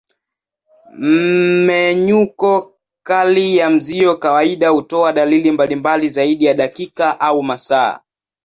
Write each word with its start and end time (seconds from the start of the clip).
Mmenyuko 0.97 2.73
kali 3.03 3.57
ya 3.57 3.69
mzio 3.69 4.15
kawaida 4.15 4.69
hutoa 4.69 5.13
dalili 5.13 5.51
mbalimbali 5.51 6.09
zaidi 6.09 6.45
ya 6.45 6.53
dakika 6.53 7.19
au 7.19 7.43
masaa. 7.43 7.99